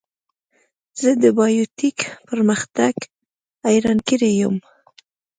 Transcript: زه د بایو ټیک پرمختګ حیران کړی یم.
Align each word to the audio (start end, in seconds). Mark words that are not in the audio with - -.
زه 1.01 1.09
د 1.23 1.25
بایو 1.37 1.65
ټیک 1.77 1.97
پرمختګ 2.29 2.93
حیران 3.67 3.99
کړی 4.07 4.31
یم. 4.41 4.55